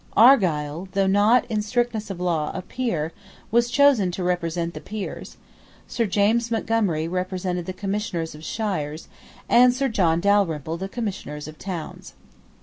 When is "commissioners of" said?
7.73-8.43, 10.89-11.59